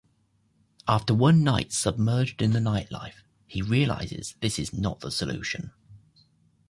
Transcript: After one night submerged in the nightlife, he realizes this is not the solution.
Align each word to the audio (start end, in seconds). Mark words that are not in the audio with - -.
After 0.87 1.13
one 1.13 1.43
night 1.43 1.71
submerged 1.71 2.41
in 2.41 2.53
the 2.53 2.59
nightlife, 2.59 3.21
he 3.45 3.61
realizes 3.61 4.33
this 4.41 4.57
is 4.57 4.73
not 4.73 5.01
the 5.01 5.11
solution. 5.11 5.73